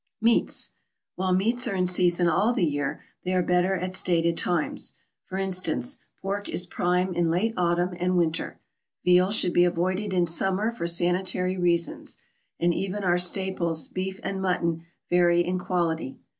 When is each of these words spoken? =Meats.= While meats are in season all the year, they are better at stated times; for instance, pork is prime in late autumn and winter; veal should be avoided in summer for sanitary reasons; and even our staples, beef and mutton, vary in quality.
=Meats.= 0.19 0.71
While 1.15 1.31
meats 1.35 1.67
are 1.67 1.75
in 1.75 1.85
season 1.85 2.27
all 2.27 2.53
the 2.53 2.65
year, 2.65 3.03
they 3.23 3.35
are 3.35 3.43
better 3.43 3.75
at 3.75 3.93
stated 3.93 4.35
times; 4.35 4.93
for 5.25 5.37
instance, 5.37 5.99
pork 6.23 6.49
is 6.49 6.65
prime 6.65 7.13
in 7.13 7.29
late 7.29 7.53
autumn 7.55 7.93
and 7.99 8.17
winter; 8.17 8.57
veal 9.05 9.29
should 9.29 9.53
be 9.53 9.63
avoided 9.63 10.11
in 10.11 10.25
summer 10.25 10.71
for 10.71 10.87
sanitary 10.87 11.55
reasons; 11.55 12.17
and 12.59 12.73
even 12.73 13.03
our 13.03 13.19
staples, 13.19 13.87
beef 13.89 14.19
and 14.23 14.41
mutton, 14.41 14.87
vary 15.07 15.45
in 15.45 15.59
quality. 15.59 16.17